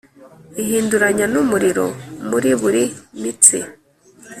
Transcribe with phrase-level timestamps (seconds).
[0.61, 1.85] ihinduranya n'umuriro
[2.29, 2.83] muri buri
[3.21, 3.57] mitsi